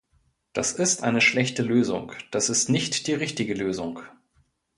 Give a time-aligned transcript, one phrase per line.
[0.53, 3.99] Das ist eine schlechte Lösung, das ist nicht die richtige Lösung!